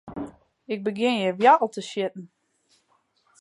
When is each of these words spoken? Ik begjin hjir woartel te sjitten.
Ik 0.73 0.79
begjin 0.87 1.17
hjir 1.19 1.35
woartel 1.41 1.69
te 1.73 1.81
sjitten. 1.89 2.25